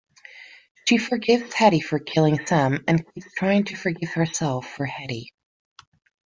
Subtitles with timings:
[0.89, 5.25] She forgives Hedy for killing Sam, and keeps trying to forgive herself for Hedy.